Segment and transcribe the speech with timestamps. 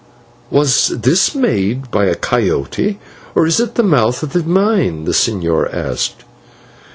[0.49, 2.97] "Was this made by a /coyote/,
[3.35, 6.23] or is it the mouth of the mine?" the señor asked.